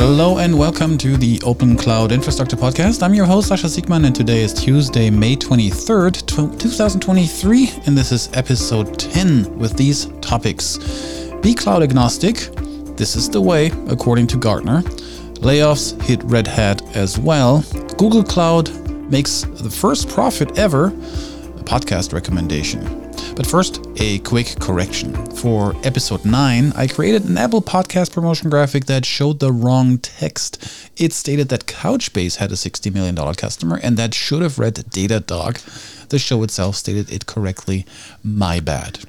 Hello 0.00 0.38
and 0.38 0.56
welcome 0.56 0.96
to 0.98 1.16
the 1.16 1.42
Open 1.44 1.76
Cloud 1.76 2.12
Infrastructure 2.12 2.54
Podcast. 2.54 3.02
I'm 3.02 3.14
your 3.14 3.26
host, 3.26 3.48
Sasha 3.48 3.66
Siekmann, 3.66 4.06
and 4.06 4.14
today 4.14 4.42
is 4.42 4.54
Tuesday, 4.54 5.10
May 5.10 5.34
23rd, 5.34 6.24
2023, 6.24 7.70
and 7.84 7.98
this 7.98 8.12
is 8.12 8.30
episode 8.32 8.96
10 8.96 9.58
with 9.58 9.76
these 9.76 10.06
topics. 10.20 10.78
Be 11.42 11.52
cloud 11.52 11.82
agnostic. 11.82 12.36
This 12.96 13.16
is 13.16 13.28
the 13.28 13.40
way, 13.40 13.72
according 13.88 14.28
to 14.28 14.36
Gartner. 14.36 14.82
Layoffs 15.42 16.00
hit 16.02 16.22
Red 16.22 16.46
Hat 16.46 16.80
as 16.94 17.18
well. 17.18 17.64
Google 17.98 18.22
Cloud 18.22 18.70
makes 19.10 19.40
the 19.40 19.68
first 19.68 20.08
profit 20.08 20.60
ever, 20.60 20.86
a 20.86 21.64
podcast 21.64 22.12
recommendation. 22.12 23.07
But 23.38 23.46
first, 23.46 23.86
a 23.98 24.18
quick 24.18 24.56
correction. 24.58 25.14
For 25.36 25.72
episode 25.84 26.24
9, 26.24 26.72
I 26.74 26.88
created 26.88 27.26
an 27.26 27.38
Apple 27.38 27.62
podcast 27.62 28.12
promotion 28.12 28.50
graphic 28.50 28.86
that 28.86 29.06
showed 29.06 29.38
the 29.38 29.52
wrong 29.52 29.98
text. 29.98 30.90
It 30.96 31.12
stated 31.12 31.48
that 31.50 31.66
Couchbase 31.66 32.38
had 32.38 32.50
a 32.50 32.56
$60 32.56 32.92
million 32.92 33.14
customer, 33.34 33.78
and 33.80 33.96
that 33.96 34.12
should 34.12 34.42
have 34.42 34.58
read 34.58 34.74
Datadog. 34.74 36.08
The 36.08 36.18
show 36.18 36.42
itself 36.42 36.74
stated 36.74 37.12
it 37.12 37.26
correctly. 37.26 37.86
My 38.24 38.58
bad. 38.58 39.04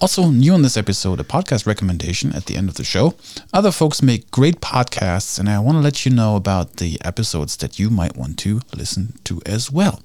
Also, 0.00 0.28
new 0.30 0.52
on 0.52 0.62
this 0.62 0.76
episode, 0.76 1.20
a 1.20 1.24
podcast 1.24 1.68
recommendation 1.68 2.32
at 2.32 2.46
the 2.46 2.56
end 2.56 2.68
of 2.68 2.74
the 2.74 2.82
show. 2.82 3.14
Other 3.52 3.70
folks 3.70 4.02
make 4.02 4.32
great 4.32 4.60
podcasts, 4.60 5.38
and 5.38 5.48
I 5.48 5.60
want 5.60 5.76
to 5.76 5.82
let 5.82 6.04
you 6.04 6.10
know 6.10 6.34
about 6.34 6.78
the 6.78 6.98
episodes 7.04 7.56
that 7.58 7.78
you 7.78 7.90
might 7.90 8.16
want 8.16 8.38
to 8.40 8.60
listen 8.74 9.20
to 9.22 9.40
as 9.46 9.70
well. 9.70 10.02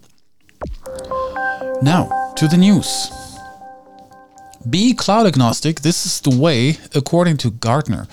Now, 1.81 2.33
to 2.35 2.47
the 2.47 2.57
news. 2.57 3.11
Be 4.69 4.93
cloud 4.93 5.25
agnostic. 5.25 5.81
This 5.81 6.05
is 6.05 6.21
the 6.21 6.29
way, 6.29 6.77
according 6.93 7.37
to 7.37 7.49
Gartner. 7.49 8.07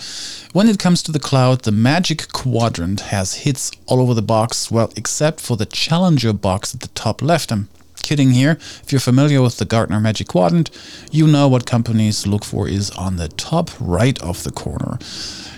When 0.55 0.66
it 0.69 0.79
comes 0.79 1.02
to 1.02 1.12
the 1.12 1.20
cloud, 1.20 1.62
the 1.62 1.73
magic 1.73 2.33
quadrant 2.33 3.01
has 3.01 3.34
hits 3.34 3.70
all 3.86 4.00
over 4.00 4.14
the 4.14 4.23
box, 4.23 4.70
well, 4.70 4.91
except 4.97 5.41
for 5.41 5.58
the 5.58 5.67
challenger 5.67 6.33
box 6.33 6.75
at 6.75 6.81
the 6.81 6.89
top 6.89 7.20
left. 7.20 7.53
I'm 7.53 7.69
kidding 8.03 8.31
here. 8.31 8.53
If 8.83 8.91
you're 8.91 9.00
familiar 9.00 9.42
with 9.42 9.58
the 9.58 9.67
Gartner 9.67 10.00
Magic 10.00 10.28
Quadrant, 10.28 10.70
you 11.11 11.27
know 11.27 11.48
what 11.48 11.67
companies 11.67 12.27
look 12.27 12.45
for 12.47 12.67
is 12.67 12.91
on 12.92 13.17
the 13.17 13.28
top 13.28 13.70
right 13.78 14.19
of 14.23 14.45
the 14.45 14.51
corner. 14.51 14.98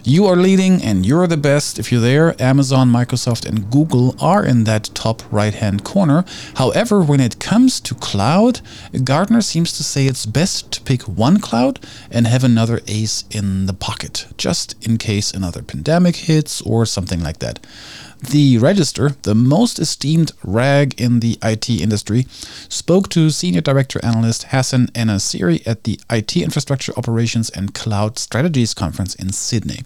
You 0.03 0.27
are 0.27 0.37
leading 0.37 0.83
and 0.83 1.05
you're 1.05 1.27
the 1.27 1.37
best. 1.37 1.79
If 1.79 1.93
you're 1.93 2.01
there, 2.01 2.41
Amazon, 2.41 2.91
Microsoft, 2.91 3.47
and 3.47 3.71
Google 3.71 4.17
are 4.21 4.45
in 4.45 4.65
that 4.65 4.85
top 4.95 5.23
right 5.31 5.53
hand 5.53 5.85
corner. 5.85 6.25
However, 6.55 7.03
when 7.03 7.21
it 7.21 7.39
comes 7.39 7.81
to 7.81 7.95
cloud, 7.95 8.61
Gartner 9.05 9.43
seems 9.43 9.77
to 9.77 9.85
say 9.85 10.07
it's 10.07 10.25
best 10.25 10.73
to 10.73 10.81
pick 10.81 11.03
one 11.03 11.39
cloud 11.39 11.81
and 12.11 12.27
have 12.27 12.45
another 12.45 12.81
ace 12.87 13.25
in 13.31 13.67
the 13.67 13.75
pocket, 13.75 14.27
just 14.39 14.75
in 14.87 14.97
case 14.97 15.33
another 15.33 15.63
pandemic 15.63 16.17
hits 16.17 16.63
or 16.63 16.87
something 16.87 17.23
like 17.23 17.41
that. 17.41 17.59
The 18.23 18.59
Register, 18.59 19.17
the 19.23 19.35
most 19.35 19.79
esteemed 19.79 20.33
rag 20.45 21.01
in 21.01 21.21
the 21.21 21.39
IT 21.43 21.71
industry, 21.71 22.27
spoke 22.69 23.09
to 23.11 23.31
Senior 23.31 23.63
Director 23.63 23.99
Analyst 24.05 24.45
Hassan 24.45 24.89
Ennaciri 24.89 25.67
at 25.67 25.85
the 25.85 25.99
IT 26.11 26.37
Infrastructure 26.37 26.93
Operations 26.99 27.49
and 27.49 27.75
Cloud 27.75 28.19
Strategies 28.19 28.75
Conference 28.75 29.15
in 29.15 29.33
Sydney. 29.33 29.85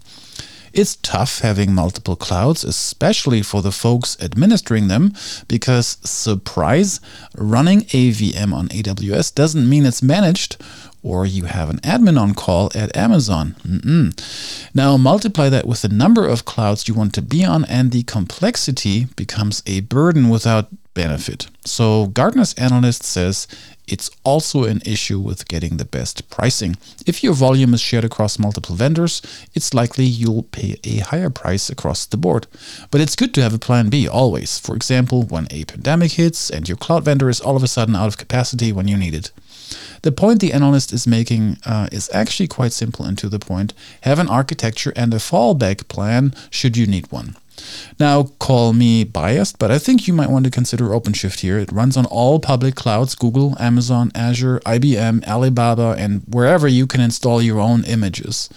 It's 0.73 0.97
tough 0.97 1.39
having 1.39 1.73
multiple 1.73 2.17
clouds, 2.17 2.65
especially 2.65 3.41
for 3.41 3.61
the 3.61 3.71
folks 3.71 4.17
administering 4.21 4.89
them, 4.89 5.13
because, 5.47 5.97
surprise, 6.03 6.99
running 7.37 7.83
a 7.93 8.11
VM 8.11 8.53
on 8.53 8.67
AWS 8.67 9.33
doesn't 9.33 9.69
mean 9.69 9.85
it's 9.85 10.03
managed 10.03 10.57
or 11.05 11.23
you 11.23 11.43
have 11.45 11.69
an 11.69 11.77
admin 11.81 12.19
on 12.19 12.33
call 12.33 12.71
at 12.73 12.97
Amazon. 12.97 13.55
Mm-mm. 13.61 14.09
Now 14.73 14.97
multiply 14.97 15.49
that 15.49 15.67
with 15.67 15.83
the 15.83 15.87
number 15.87 16.27
of 16.27 16.45
clouds 16.45 16.87
you 16.87 16.95
want 16.95 17.13
to 17.13 17.21
be 17.21 17.45
on, 17.45 17.63
and 17.65 17.91
the 17.91 18.01
complexity 18.03 19.05
becomes 19.15 19.61
a 19.67 19.81
burden 19.81 20.29
without 20.29 20.67
benefit. 20.95 21.47
So 21.63 22.07
Gartner's 22.07 22.55
analyst 22.55 23.03
says 23.03 23.47
it's 23.87 24.09
also 24.23 24.63
an 24.63 24.81
issue 24.83 25.19
with 25.19 25.47
getting 25.47 25.77
the 25.77 25.85
best 25.85 26.27
pricing. 26.31 26.75
If 27.05 27.23
your 27.23 27.33
volume 27.33 27.75
is 27.75 27.81
shared 27.81 28.03
across 28.03 28.39
multiple 28.39 28.75
vendors, 28.75 29.21
it's 29.53 29.75
likely 29.75 30.05
you'll 30.05 30.43
pay 30.43 30.77
a 30.83 30.97
higher 30.99 31.29
price 31.29 31.69
across 31.69 32.07
the 32.07 32.17
board. 32.17 32.47
But 32.89 33.01
it's 33.01 33.15
good 33.15 33.33
to 33.35 33.43
have 33.43 33.53
a 33.53 33.59
plan 33.59 33.89
B 33.89 34.07
always. 34.07 34.57
For 34.57 34.75
example, 34.75 35.21
when 35.23 35.47
a 35.51 35.65
pandemic 35.65 36.13
hits 36.13 36.49
and 36.49 36.67
your 36.67 36.77
cloud 36.77 37.03
vendor 37.03 37.29
is 37.29 37.41
all 37.41 37.55
of 37.55 37.61
a 37.61 37.67
sudden 37.67 37.95
out 37.95 38.07
of 38.07 38.17
capacity 38.17 38.71
when 38.71 38.87
you 38.87 38.97
need 38.97 39.13
it. 39.13 39.31
The 40.01 40.11
point 40.11 40.39
the 40.39 40.53
analyst 40.53 40.93
is 40.93 41.07
making 41.07 41.57
uh, 41.65 41.87
is 41.91 42.09
actually 42.13 42.47
quite 42.47 42.73
simple 42.73 43.05
and 43.05 43.17
to 43.17 43.29
the 43.29 43.39
point. 43.39 43.73
Have 44.01 44.19
an 44.19 44.29
architecture 44.29 44.93
and 44.95 45.13
a 45.13 45.17
fallback 45.17 45.87
plan 45.87 46.33
should 46.49 46.77
you 46.77 46.87
need 46.87 47.11
one. 47.11 47.35
Now, 47.99 48.23
call 48.39 48.73
me 48.73 49.03
biased, 49.03 49.57
but 49.59 49.71
I 49.71 49.79
think 49.79 50.07
you 50.07 50.13
might 50.13 50.29
want 50.29 50.45
to 50.45 50.51
consider 50.51 50.89
OpenShift 50.89 51.39
here. 51.39 51.57
It 51.57 51.71
runs 51.71 51.95
on 51.95 52.05
all 52.05 52.39
public 52.39 52.75
clouds 52.75 53.15
Google, 53.15 53.55
Amazon, 53.59 54.11
Azure, 54.13 54.59
IBM, 54.65 55.25
Alibaba, 55.27 55.95
and 55.97 56.23
wherever 56.27 56.67
you 56.67 56.87
can 56.87 57.01
install 57.01 57.41
your 57.41 57.59
own 57.59 57.83
images. 57.85 58.49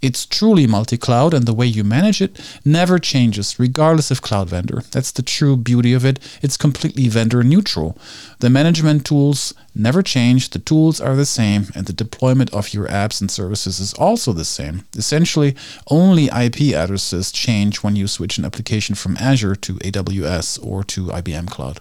It's 0.00 0.26
truly 0.26 0.66
multi 0.66 0.96
cloud, 0.96 1.34
and 1.34 1.46
the 1.46 1.54
way 1.54 1.66
you 1.66 1.82
manage 1.82 2.20
it 2.20 2.40
never 2.64 2.98
changes, 2.98 3.58
regardless 3.58 4.10
of 4.10 4.22
cloud 4.22 4.48
vendor. 4.48 4.82
That's 4.90 5.10
the 5.10 5.22
true 5.22 5.56
beauty 5.56 5.92
of 5.92 6.04
it. 6.04 6.18
It's 6.42 6.56
completely 6.56 7.08
vendor 7.08 7.42
neutral. 7.42 7.98
The 8.38 8.50
management 8.50 9.04
tools 9.04 9.54
never 9.74 10.02
change, 10.02 10.50
the 10.54 10.60
tools 10.60 11.00
are 11.00 11.16
the 11.16 11.26
same, 11.26 11.66
and 11.74 11.84
the 11.84 11.92
deployment 11.92 12.54
of 12.54 12.72
your 12.72 12.86
apps 12.86 13.20
and 13.20 13.28
services 13.28 13.80
is 13.80 13.92
also 13.94 14.32
the 14.32 14.44
same. 14.44 14.84
Essentially, 14.96 15.56
only 15.90 16.26
IP 16.26 16.74
addresses 16.74 17.32
change 17.32 17.82
when 17.82 17.96
you 17.96 18.06
switch 18.06 18.38
an 18.38 18.44
application 18.44 18.94
from 18.94 19.16
Azure 19.16 19.56
to 19.56 19.74
AWS 19.74 20.64
or 20.64 20.84
to 20.84 21.06
IBM 21.06 21.50
Cloud. 21.50 21.80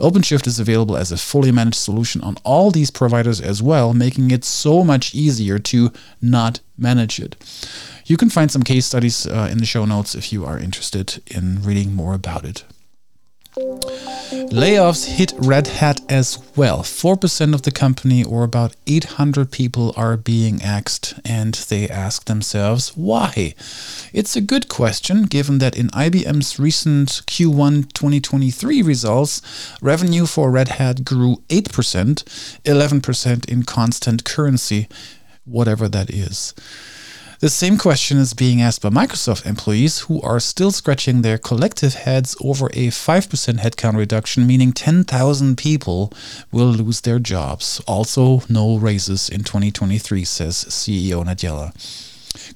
OpenShift 0.00 0.46
is 0.46 0.58
available 0.58 0.96
as 0.96 1.12
a 1.12 1.18
fully 1.18 1.52
managed 1.52 1.76
solution 1.76 2.22
on 2.22 2.38
all 2.44 2.70
these 2.70 2.90
providers 2.90 3.42
as 3.42 3.62
well, 3.62 3.92
making 3.92 4.30
it 4.30 4.42
so 4.42 4.82
much 4.82 5.14
easier 5.14 5.58
to 5.58 5.92
not 6.22 6.60
manage 6.78 7.20
it. 7.20 7.36
You 8.06 8.16
can 8.16 8.30
find 8.30 8.50
some 8.50 8.62
case 8.62 8.86
studies 8.86 9.26
uh, 9.26 9.48
in 9.52 9.58
the 9.58 9.66
show 9.66 9.84
notes 9.84 10.14
if 10.14 10.32
you 10.32 10.46
are 10.46 10.58
interested 10.58 11.22
in 11.26 11.62
reading 11.62 11.94
more 11.94 12.14
about 12.14 12.46
it. 12.46 12.64
Layoffs 13.58 15.06
hit 15.06 15.32
Red 15.36 15.66
Hat 15.66 16.00
as 16.08 16.38
well. 16.54 16.82
4% 16.82 17.54
of 17.54 17.62
the 17.62 17.72
company, 17.72 18.22
or 18.22 18.44
about 18.44 18.76
800 18.86 19.50
people, 19.50 19.92
are 19.96 20.16
being 20.16 20.62
axed, 20.62 21.14
and 21.24 21.54
they 21.54 21.88
ask 21.88 22.26
themselves 22.26 22.96
why. 22.96 23.54
It's 24.12 24.36
a 24.36 24.40
good 24.40 24.68
question 24.68 25.24
given 25.24 25.58
that 25.58 25.76
in 25.76 25.88
IBM's 25.88 26.60
recent 26.60 27.08
Q1 27.26 27.92
2023 27.92 28.80
results, 28.82 29.42
revenue 29.82 30.26
for 30.26 30.52
Red 30.52 30.68
Hat 30.68 31.04
grew 31.04 31.42
8%, 31.48 32.22
11% 32.62 33.48
in 33.48 33.62
constant 33.64 34.24
currency, 34.24 34.88
whatever 35.44 35.88
that 35.88 36.10
is. 36.10 36.54
The 37.40 37.48
same 37.48 37.78
question 37.78 38.18
is 38.18 38.34
being 38.34 38.60
asked 38.60 38.82
by 38.82 38.88
Microsoft 38.88 39.46
employees 39.46 40.00
who 40.00 40.20
are 40.22 40.40
still 40.40 40.72
scratching 40.72 41.22
their 41.22 41.38
collective 41.38 41.94
heads 41.94 42.36
over 42.42 42.66
a 42.72 42.88
5% 42.88 43.60
headcount 43.60 43.96
reduction, 43.96 44.44
meaning 44.44 44.72
10,000 44.72 45.56
people 45.56 46.12
will 46.50 46.66
lose 46.66 47.02
their 47.02 47.20
jobs. 47.20 47.80
Also, 47.86 48.42
no 48.48 48.76
raises 48.76 49.28
in 49.28 49.44
2023, 49.44 50.24
says 50.24 50.64
CEO 50.64 51.24
Nadella. 51.24 51.72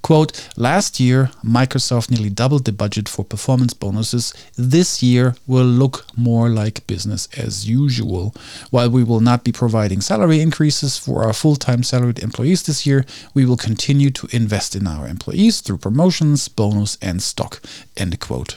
Quote, 0.00 0.48
last 0.56 0.98
year, 0.98 1.30
Microsoft 1.44 2.10
nearly 2.10 2.30
doubled 2.30 2.64
the 2.64 2.72
budget 2.72 3.08
for 3.08 3.24
performance 3.24 3.74
bonuses. 3.74 4.32
This 4.56 5.02
year 5.02 5.34
will 5.46 5.66
look 5.66 6.06
more 6.16 6.48
like 6.48 6.86
business 6.86 7.28
as 7.36 7.68
usual. 7.68 8.34
While 8.70 8.90
we 8.90 9.04
will 9.04 9.20
not 9.20 9.44
be 9.44 9.52
providing 9.52 10.00
salary 10.00 10.40
increases 10.40 10.96
for 10.96 11.24
our 11.24 11.32
full 11.32 11.56
time 11.56 11.82
salaried 11.82 12.20
employees 12.20 12.62
this 12.62 12.86
year, 12.86 13.04
we 13.34 13.44
will 13.44 13.56
continue 13.56 14.10
to 14.10 14.28
invest 14.32 14.74
in 14.74 14.86
our 14.86 15.06
employees 15.06 15.60
through 15.60 15.78
promotions, 15.78 16.48
bonus, 16.48 16.96
and 17.02 17.22
stock. 17.22 17.60
End 17.96 18.18
quote. 18.20 18.56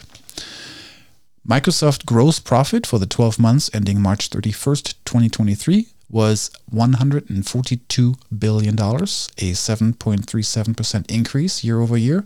Microsoft 1.46 2.06
gross 2.06 2.40
profit 2.40 2.86
for 2.86 2.98
the 2.98 3.06
12 3.06 3.38
months 3.38 3.70
ending 3.72 4.00
March 4.00 4.30
31st, 4.30 4.94
2023 5.04 5.86
was 6.08 6.50
$142 6.72 8.16
billion, 8.38 8.74
a 8.74 9.52
7.37% 9.52 11.10
increase 11.10 11.64
year 11.64 11.80
over 11.80 11.96
year. 11.96 12.22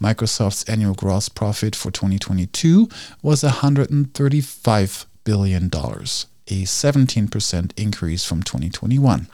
Microsoft's 0.00 0.64
annual 0.64 0.94
gross 0.94 1.28
profit 1.28 1.74
for 1.74 1.90
2022 1.90 2.88
was 3.22 3.42
$135 3.42 5.06
billion, 5.24 5.66
a 5.66 5.68
17% 5.68 7.78
increase 7.78 8.24
from 8.24 8.42
2021. 8.42 9.28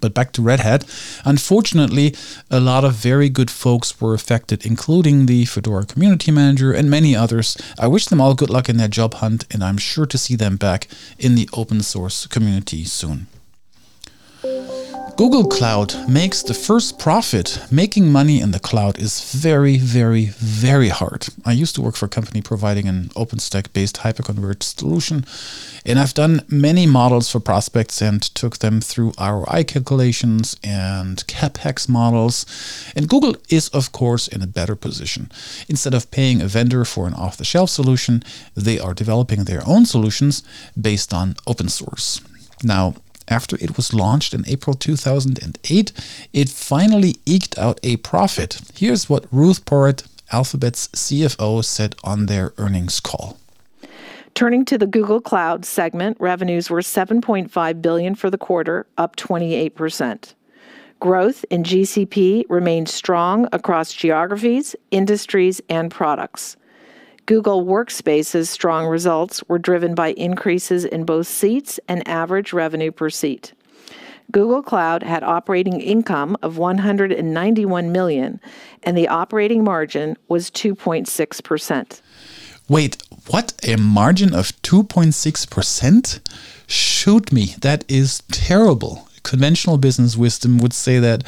But 0.00 0.14
back 0.14 0.32
to 0.32 0.42
Red 0.42 0.60
Hat. 0.60 0.84
Unfortunately, 1.24 2.14
a 2.50 2.60
lot 2.60 2.84
of 2.84 2.94
very 2.94 3.28
good 3.28 3.50
folks 3.50 4.00
were 4.00 4.14
affected, 4.14 4.64
including 4.66 5.26
the 5.26 5.44
Fedora 5.44 5.86
community 5.86 6.30
manager 6.30 6.72
and 6.72 6.90
many 6.90 7.16
others. 7.16 7.56
I 7.78 7.86
wish 7.86 8.06
them 8.06 8.20
all 8.20 8.34
good 8.34 8.50
luck 8.50 8.68
in 8.68 8.76
their 8.76 8.88
job 8.88 9.14
hunt, 9.14 9.44
and 9.50 9.62
I'm 9.62 9.78
sure 9.78 10.06
to 10.06 10.18
see 10.18 10.36
them 10.36 10.56
back 10.56 10.88
in 11.18 11.34
the 11.34 11.48
open 11.52 11.82
source 11.82 12.26
community 12.26 12.84
soon. 12.84 13.26
Google 15.16 15.46
Cloud 15.46 16.06
makes 16.06 16.42
the 16.42 16.52
first 16.52 16.98
profit. 16.98 17.58
Making 17.70 18.12
money 18.12 18.38
in 18.38 18.50
the 18.50 18.60
cloud 18.60 18.98
is 18.98 19.32
very, 19.32 19.78
very, 19.78 20.26
very 20.26 20.90
hard. 20.90 21.28
I 21.42 21.52
used 21.52 21.74
to 21.76 21.80
work 21.80 21.96
for 21.96 22.04
a 22.04 22.10
company 22.10 22.42
providing 22.42 22.86
an 22.86 23.08
OpenStack 23.16 23.72
based 23.72 23.96
hyperconverged 23.96 24.62
solution, 24.62 25.24
and 25.86 25.98
I've 25.98 26.12
done 26.12 26.42
many 26.50 26.86
models 26.86 27.30
for 27.30 27.40
prospects 27.40 28.02
and 28.02 28.20
took 28.20 28.58
them 28.58 28.82
through 28.82 29.14
ROI 29.18 29.64
calculations 29.66 30.54
and 30.62 31.26
CapEx 31.26 31.88
models. 31.88 32.44
And 32.94 33.08
Google 33.08 33.36
is, 33.48 33.68
of 33.68 33.92
course, 33.92 34.28
in 34.28 34.42
a 34.42 34.46
better 34.46 34.76
position. 34.76 35.30
Instead 35.66 35.94
of 35.94 36.10
paying 36.10 36.42
a 36.42 36.46
vendor 36.46 36.84
for 36.84 37.06
an 37.06 37.14
off 37.14 37.38
the 37.38 37.44
shelf 37.44 37.70
solution, 37.70 38.22
they 38.54 38.78
are 38.78 38.92
developing 38.92 39.44
their 39.44 39.62
own 39.66 39.86
solutions 39.86 40.42
based 40.78 41.14
on 41.14 41.36
open 41.46 41.70
source. 41.70 42.20
Now, 42.62 42.94
after 43.28 43.56
it 43.56 43.76
was 43.76 43.92
launched 43.92 44.34
in 44.34 44.46
April 44.46 44.74
2008, 44.74 45.92
it 46.32 46.48
finally 46.48 47.16
eked 47.26 47.58
out 47.58 47.80
a 47.82 47.96
profit. 47.98 48.60
Here's 48.74 49.08
what 49.08 49.26
Ruth 49.30 49.64
Porat, 49.64 50.06
Alphabet's 50.32 50.88
CFO, 50.88 51.64
said 51.64 51.94
on 52.04 52.26
their 52.26 52.52
earnings 52.58 53.00
call. 53.00 53.38
Turning 54.34 54.66
to 54.66 54.76
the 54.76 54.86
Google 54.86 55.20
Cloud 55.20 55.64
segment, 55.64 56.18
revenues 56.20 56.68
were 56.68 56.80
7.5 56.80 57.80
billion 57.80 58.14
for 58.14 58.28
the 58.28 58.36
quarter, 58.36 58.86
up 58.98 59.16
28%. 59.16 60.34
Growth 61.00 61.44
in 61.50 61.62
GCP 61.62 62.44
remained 62.48 62.88
strong 62.88 63.48
across 63.52 63.92
geographies, 63.92 64.76
industries, 64.90 65.60
and 65.68 65.90
products. 65.90 66.56
Google 67.26 67.66
Workspace's 67.66 68.48
strong 68.48 68.86
results 68.86 69.42
were 69.48 69.58
driven 69.58 69.96
by 69.96 70.12
increases 70.12 70.84
in 70.84 71.04
both 71.04 71.26
seats 71.26 71.80
and 71.88 72.06
average 72.06 72.52
revenue 72.52 72.92
per 72.92 73.10
seat. 73.10 73.52
Google 74.30 74.62
Cloud 74.62 75.02
had 75.02 75.24
operating 75.24 75.80
income 75.80 76.36
of 76.40 76.56
191 76.56 77.92
million 77.92 78.40
and 78.84 78.96
the 78.96 79.08
operating 79.08 79.64
margin 79.64 80.16
was 80.28 80.50
2.6%. 80.50 82.00
Wait, 82.68 83.02
what? 83.28 83.54
A 83.66 83.76
margin 83.76 84.32
of 84.32 84.50
2.6%? 84.62 86.20
Shoot 86.68 87.32
me, 87.32 87.54
that 87.60 87.84
is 87.88 88.22
terrible 88.30 89.05
conventional 89.26 89.76
business 89.76 90.16
wisdom 90.16 90.58
would 90.58 90.72
say 90.72 91.00
that 91.00 91.24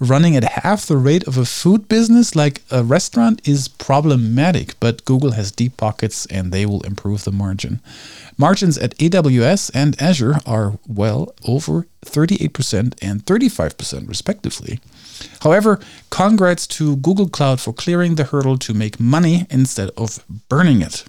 running 0.00 0.34
at 0.34 0.62
half 0.64 0.86
the 0.86 0.96
rate 0.96 1.22
of 1.28 1.36
a 1.36 1.44
food 1.44 1.86
business 1.86 2.34
like 2.34 2.62
a 2.70 2.82
restaurant 2.82 3.46
is 3.46 3.68
problematic, 3.68 4.74
but 4.80 5.04
Google 5.04 5.32
has 5.32 5.52
deep 5.52 5.76
pockets 5.76 6.24
and 6.26 6.50
they 6.50 6.64
will 6.64 6.80
improve 6.80 7.24
the 7.24 7.30
margin. 7.30 7.80
Margins 8.38 8.78
at 8.78 8.96
AWS 8.96 9.70
and 9.74 10.00
Azure 10.00 10.40
are 10.46 10.78
well 10.88 11.34
over 11.46 11.86
38% 12.06 12.94
and 13.02 13.26
35% 13.26 14.08
respectively. 14.08 14.80
However, 15.42 15.78
congrats 16.08 16.66
to 16.78 16.96
Google 16.96 17.28
Cloud 17.28 17.60
for 17.60 17.74
clearing 17.74 18.14
the 18.14 18.24
hurdle 18.24 18.56
to 18.58 18.72
make 18.72 18.98
money 18.98 19.46
instead 19.50 19.90
of 19.90 20.24
burning 20.48 20.80
it 20.80 21.04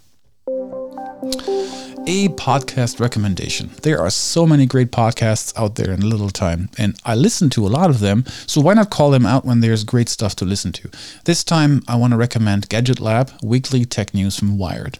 a 1.23 2.27
podcast 2.35 2.99
recommendation. 2.99 3.71
There 3.81 4.01
are 4.01 4.09
so 4.09 4.45
many 4.45 4.65
great 4.65 4.91
podcasts 4.91 5.57
out 5.57 5.75
there 5.75 5.91
in 5.91 6.09
little 6.09 6.29
time, 6.29 6.69
and 6.77 6.99
I 7.05 7.15
listen 7.15 7.49
to 7.51 7.65
a 7.65 7.69
lot 7.69 7.89
of 7.89 8.01
them, 8.01 8.25
so 8.45 8.59
why 8.59 8.73
not 8.73 8.89
call 8.89 9.09
them 9.09 9.25
out 9.25 9.45
when 9.45 9.61
there's 9.61 9.85
great 9.85 10.09
stuff 10.09 10.35
to 10.37 10.45
listen 10.45 10.73
to? 10.73 10.89
This 11.23 11.45
time, 11.45 11.81
I 11.87 11.95
want 11.95 12.11
to 12.11 12.17
recommend 12.17 12.67
Gadget 12.67 12.99
Lab, 12.99 13.31
weekly 13.41 13.85
tech 13.85 14.13
news 14.13 14.37
from 14.37 14.57
Wired. 14.57 14.99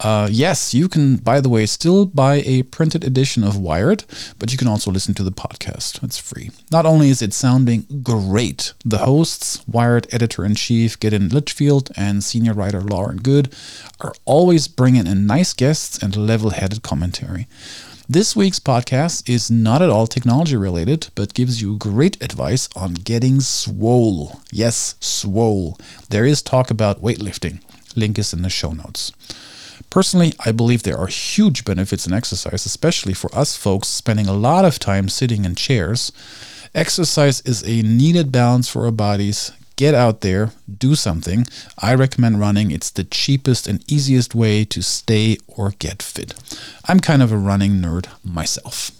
Uh, 0.00 0.28
yes, 0.30 0.74
you 0.74 0.88
can, 0.88 1.16
by 1.16 1.40
the 1.40 1.48
way, 1.48 1.64
still 1.64 2.04
buy 2.04 2.42
a 2.44 2.62
printed 2.64 3.02
edition 3.02 3.42
of 3.42 3.56
Wired, 3.56 4.04
but 4.38 4.52
you 4.52 4.58
can 4.58 4.68
also 4.68 4.90
listen 4.90 5.14
to 5.14 5.22
the 5.22 5.32
podcast. 5.32 6.02
It's 6.02 6.18
free. 6.18 6.50
Not 6.70 6.84
only 6.84 7.08
is 7.08 7.22
it 7.22 7.32
sounding 7.32 7.86
great, 8.02 8.74
the 8.84 8.98
hosts, 8.98 9.66
Wired 9.66 10.06
editor 10.12 10.44
in 10.44 10.54
chief 10.54 11.00
Gideon 11.00 11.30
Lichfield 11.30 11.90
and 11.96 12.22
senior 12.22 12.52
writer 12.52 12.82
Lauren 12.82 13.18
Goode, 13.18 13.54
are 14.00 14.12
always 14.26 14.68
bringing 14.68 15.06
in 15.06 15.26
nice 15.26 15.54
guests 15.54 15.98
and 16.02 16.14
level 16.14 16.50
headed 16.50 16.82
commentary. 16.82 17.48
This 18.08 18.36
week's 18.36 18.60
podcast 18.60 19.28
is 19.28 19.50
not 19.50 19.82
at 19.82 19.90
all 19.90 20.06
technology 20.06 20.56
related, 20.56 21.08
but 21.14 21.34
gives 21.34 21.60
you 21.60 21.76
great 21.76 22.22
advice 22.22 22.68
on 22.76 22.94
getting 22.94 23.40
swole. 23.40 24.40
Yes, 24.52 24.94
swole. 25.00 25.76
There 26.10 26.24
is 26.24 26.40
talk 26.40 26.70
about 26.70 27.02
weightlifting. 27.02 27.60
Link 27.96 28.18
is 28.18 28.32
in 28.32 28.42
the 28.42 28.50
show 28.50 28.72
notes. 28.72 29.10
Personally, 29.90 30.34
I 30.44 30.52
believe 30.52 30.82
there 30.82 30.98
are 30.98 31.06
huge 31.06 31.64
benefits 31.64 32.06
in 32.06 32.12
exercise, 32.12 32.66
especially 32.66 33.14
for 33.14 33.34
us 33.34 33.56
folks 33.56 33.88
spending 33.88 34.26
a 34.26 34.32
lot 34.32 34.64
of 34.64 34.78
time 34.78 35.08
sitting 35.08 35.44
in 35.44 35.54
chairs. 35.54 36.12
Exercise 36.74 37.40
is 37.42 37.62
a 37.62 37.82
needed 37.82 38.30
balance 38.30 38.68
for 38.68 38.84
our 38.84 38.90
bodies. 38.90 39.52
Get 39.76 39.94
out 39.94 40.22
there, 40.22 40.52
do 40.78 40.94
something. 40.94 41.46
I 41.78 41.94
recommend 41.94 42.40
running. 42.40 42.70
It's 42.70 42.90
the 42.90 43.04
cheapest 43.04 43.66
and 43.66 43.84
easiest 43.90 44.34
way 44.34 44.64
to 44.64 44.82
stay 44.82 45.36
or 45.46 45.70
get 45.78 46.02
fit. 46.02 46.34
I'm 46.86 47.00
kind 47.00 47.22
of 47.22 47.30
a 47.30 47.36
running 47.36 47.72
nerd 47.72 48.08
myself. 48.24 48.90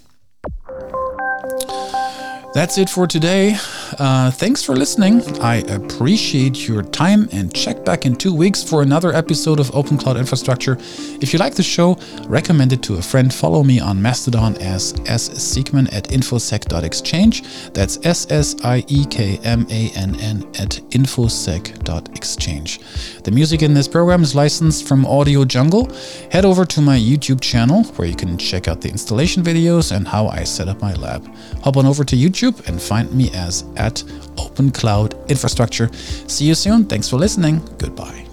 That's 2.53 2.77
it 2.77 2.89
for 2.89 3.07
today. 3.07 3.57
Uh, 3.99 4.29
thanks 4.31 4.63
for 4.63 4.75
listening. 4.75 5.21
I 5.39 5.57
appreciate 5.69 6.67
your 6.67 6.83
time 6.83 7.29
and 7.31 7.53
check 7.53 7.85
back 7.85 8.05
in 8.05 8.15
two 8.15 8.33
weeks 8.33 8.61
for 8.61 8.81
another 8.81 9.13
episode 9.13 9.59
of 9.59 9.73
Open 9.75 9.97
Cloud 9.97 10.17
Infrastructure. 10.17 10.77
If 11.21 11.33
you 11.33 11.39
like 11.39 11.55
the 11.55 11.63
show, 11.63 11.97
recommend 12.27 12.73
it 12.73 12.83
to 12.83 12.95
a 12.95 13.01
friend. 13.01 13.33
Follow 13.33 13.63
me 13.63 13.79
on 13.79 14.01
Mastodon 14.01 14.55
as 14.57 14.93
S. 15.05 15.29
Siekmann 15.29 15.91
at 15.93 16.09
infosec.exchange. 16.09 17.71
That's 17.73 17.97
S 18.03 18.29
S 18.29 18.55
I 18.63 18.83
E 18.87 19.05
K 19.05 19.39
M 19.43 19.65
A 19.69 19.89
N 19.95 20.19
N 20.19 20.43
at 20.59 20.81
infosec.exchange. 20.91 22.79
The 23.23 23.31
music 23.31 23.61
in 23.61 23.73
this 23.73 23.87
program 23.87 24.21
is 24.21 24.35
licensed 24.35 24.87
from 24.87 25.05
Audio 25.05 25.45
Jungle. 25.45 25.89
Head 26.31 26.45
over 26.45 26.65
to 26.65 26.81
my 26.81 26.97
YouTube 26.97 27.41
channel 27.41 27.83
where 27.95 28.07
you 28.07 28.15
can 28.15 28.37
check 28.37 28.67
out 28.67 28.81
the 28.81 28.89
installation 28.89 29.43
videos 29.43 29.95
and 29.95 30.07
how 30.07 30.27
I 30.27 30.43
set 30.43 30.67
up 30.67 30.81
my 30.81 30.93
lab. 30.95 31.25
Hop 31.63 31.77
on 31.77 31.85
over 31.85 32.03
to 32.03 32.15
YouTube 32.15 32.67
and 32.67 32.81
find 32.81 33.11
me 33.13 33.31
as 33.33 33.63
at 33.77 34.03
Open 34.37 34.71
Cloud 34.71 35.15
Infrastructure. 35.29 35.89
See 36.27 36.45
you 36.45 36.55
soon. 36.55 36.85
Thanks 36.85 37.09
for 37.09 37.17
listening. 37.17 37.61
Goodbye. 37.77 38.26